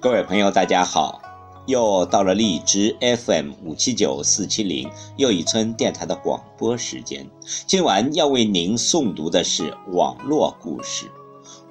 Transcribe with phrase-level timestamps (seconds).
[0.00, 1.27] 各位朋友，大家好！
[1.68, 7.28] 又到了荔枝 FM 五七九四七零又一村电台的广播时间。
[7.66, 11.04] 今晚要为您诵读的是网络故事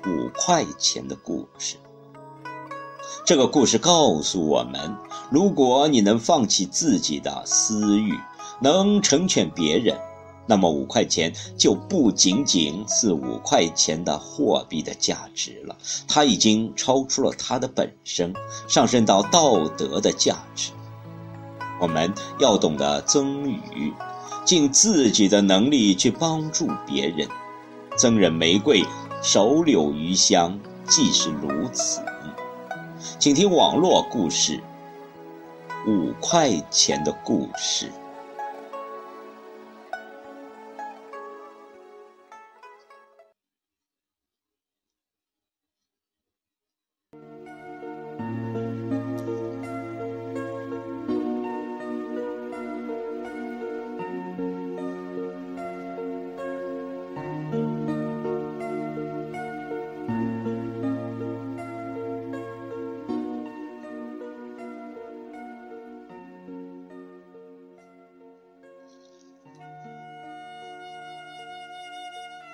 [0.08, 1.76] 《五块钱的故事》。
[3.26, 4.96] 这个故事告诉我们：
[5.32, 8.14] 如果你能放弃自己的私欲，
[8.62, 9.98] 能成全别人。
[10.48, 15.76] 那么五块钱就不仅仅是五块钱的货币的价值了，
[16.08, 18.34] 它已经超出了它的本身，
[18.68, 20.72] 上升到道德的价值。
[21.80, 23.94] 我们要懂得赠予，
[24.46, 27.28] 尽自己的能力去帮助别人。
[27.96, 28.84] 赠人玫瑰，
[29.22, 32.02] 手留余香，即是如此。
[33.20, 34.60] 请听网络故事：
[35.88, 37.92] 五块钱的故事。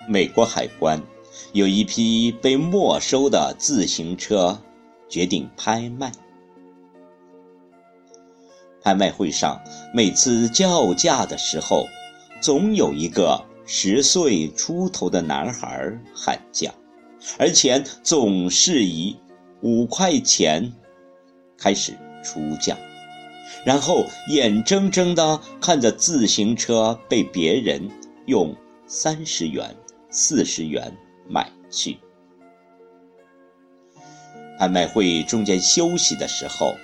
[0.08, 1.02] 美国海关
[1.54, 4.60] 有一批被没收的自行车，
[5.10, 6.12] 决定拍卖。
[8.82, 9.62] 拍卖会上，
[9.94, 11.86] 每次叫价的时候，
[12.42, 16.74] 总有一个十岁出头的男孩喊价，
[17.40, 19.16] 而且总是以
[19.62, 20.74] 五块钱
[21.58, 22.78] 开始出价，
[23.64, 27.90] 然后眼睁睁地看着自行车被别人
[28.26, 28.54] 用
[28.86, 29.74] 三十元。
[30.14, 30.96] 四十元
[31.28, 31.98] 买去。
[34.58, 36.76] 拍卖会中间休息的时候，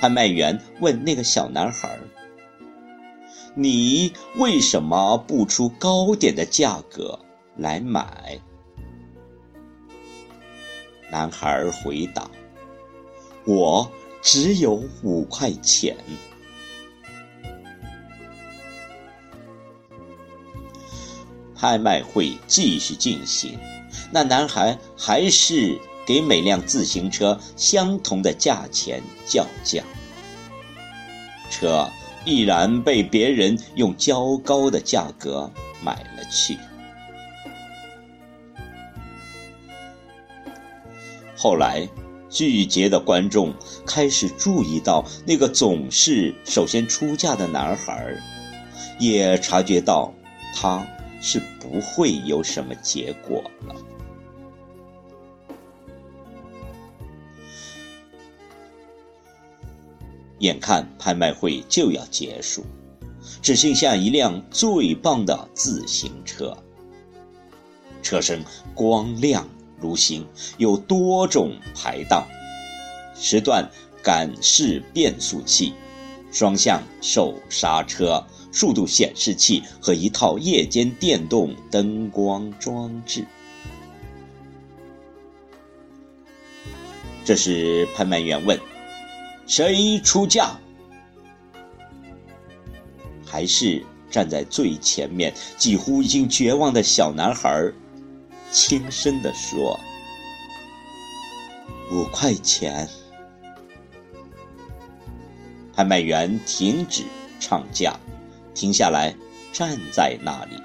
[0.00, 1.98] 拍卖员问那个小男孩
[3.56, 7.18] ：“你为什么不出高点的价格
[7.56, 8.38] 来买？”
[11.10, 12.30] 男孩回答
[13.44, 13.90] ：“我
[14.22, 15.96] 只有五块钱。”
[21.60, 23.58] 拍卖会继续进行，
[24.10, 29.84] 那男孩还是给每辆自行车相同的价钱叫价，
[31.50, 31.86] 车
[32.24, 35.50] 依然被别人用较高的价格
[35.84, 36.56] 买了去。
[41.36, 41.86] 后来，
[42.30, 43.52] 拒绝的观众
[43.84, 48.16] 开始注意到那个总是首先出价的男孩，
[48.98, 50.14] 也察觉到
[50.54, 50.86] 他。
[51.20, 53.76] 是不会有什么结果了。
[60.38, 62.64] 眼看拍卖会就要结束，
[63.42, 66.56] 只剩下一辆最棒的自行车。
[68.02, 68.42] 车身
[68.74, 69.46] 光亮
[69.78, 70.26] 如新，
[70.56, 72.26] 有多种排档，
[73.14, 73.70] 十段
[74.02, 75.74] 感式变速器，
[76.32, 78.24] 双向手刹车。
[78.52, 83.24] 速度显示器和一套夜间电动灯光装置。
[87.24, 88.58] 这时，拍卖员问
[89.46, 90.58] ：“谁出价？”
[93.24, 97.70] 还是站在最前面、几乎已经绝望的小男孩，
[98.50, 99.78] 轻声地说
[101.92, 102.88] ：“五块钱。”
[105.72, 107.04] 拍卖员停止
[107.38, 107.96] 唱价。
[108.60, 109.16] 停下来，
[109.54, 110.60] 站在那里。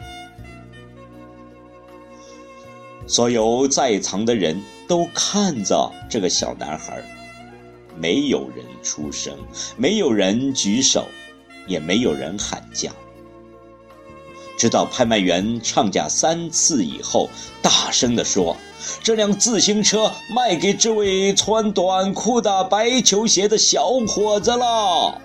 [3.07, 7.01] 所有在场的人都看着这个小男孩，
[7.97, 9.33] 没有人出声，
[9.77, 11.05] 没有人举手，
[11.67, 12.91] 也没有人喊价。
[14.57, 17.29] 直到拍卖员唱价三次以后，
[17.61, 18.57] 大声地说
[19.01, 25.21] ：“这辆自行车卖给这位穿短裤的白球鞋的小伙子了。”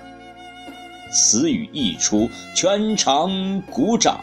[1.12, 4.20] 此语一出，全场鼓掌。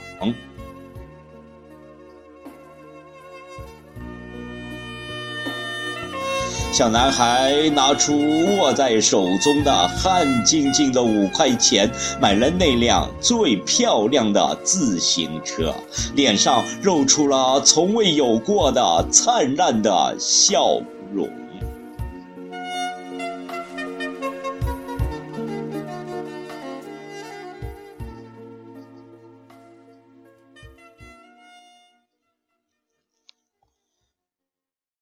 [6.72, 8.14] 小男孩拿出
[8.58, 11.90] 握在手中的汗津津的五块钱，
[12.22, 15.74] 买了那辆最漂亮的自行车，
[16.14, 20.80] 脸上露出了从未有过的灿烂的笑
[21.12, 21.28] 容。